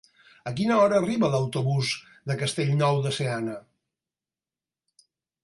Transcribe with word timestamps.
A 0.51 0.51
quina 0.59 0.77
hora 0.83 0.95
arriba 0.99 1.29
l'autobús 1.35 1.91
de 2.31 2.39
Castellnou 2.41 2.99
de 3.05 3.13
Seana? 3.19 3.61